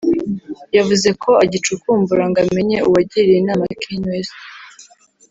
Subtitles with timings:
[0.77, 4.35] yavuze ko agicukumbura ngo amenye uwagiriye inama Kanye West